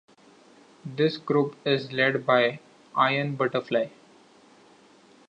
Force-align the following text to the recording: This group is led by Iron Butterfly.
This 0.83 1.17
group 1.17 1.57
is 1.63 1.91
led 1.91 2.25
by 2.25 2.59
Iron 2.95 3.35
Butterfly. 3.35 3.89